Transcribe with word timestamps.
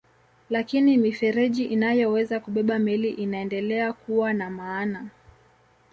Lakini 0.49 0.97
mifereji 0.97 1.65
inayoweza 1.65 2.39
kubeba 2.39 2.79
meli 2.79 3.09
inaendelea 3.09 3.93
kuwa 3.93 4.33
na 4.33 4.49
maana. 4.49 5.07